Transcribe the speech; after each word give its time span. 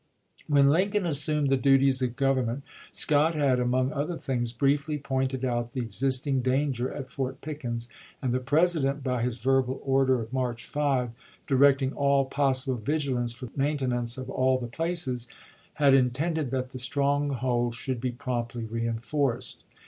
When 0.47 0.67
Lincoln 0.71 1.05
assumed 1.05 1.51
the 1.51 1.57
duties 1.57 2.01
of 2.01 2.15
govern 2.15 2.47
ment, 2.47 2.63
Scott 2.91 3.35
had 3.35 3.59
among 3.59 3.93
other 3.93 4.17
things 4.17 4.51
briefly 4.51 4.97
pointed 4.97 5.45
out 5.45 5.73
the 5.73 5.81
existing 5.81 6.41
danger 6.41 6.91
at 6.91 7.11
Fort 7.11 7.39
Pickens, 7.41 7.87
and 8.19 8.33
the 8.33 8.39
President 8.39 9.03
by 9.03 9.21
his 9.21 9.37
verbal 9.37 9.79
order 9.85 10.19
of 10.19 10.33
March 10.33 10.65
5, 10.65 11.11
directing" 11.45 11.93
all 11.93 12.25
possible 12.25 12.77
vigilance 12.77 13.31
for 13.31 13.45
the 13.45 13.51
maintenance 13.57 14.17
of 14.17 14.27
all 14.27 14.57
the 14.57 14.65
places," 14.65 15.27
had 15.75 15.93
intended 15.93 16.49
that 16.49 16.71
that 16.71 16.79
stronghold 16.79 17.75
should 17.75 18.01
be 18.01 18.09
promptly 18.09 18.63
reenforced. 18.65 19.65